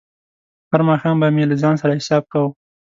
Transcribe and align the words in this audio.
هر 0.71 0.81
ماښام 0.89 1.15
به 1.21 1.27
مې 1.35 1.43
له 1.51 1.55
ځان 1.61 1.75
سره 1.81 1.97
حساب 1.99 2.23
کاوه. 2.31 2.49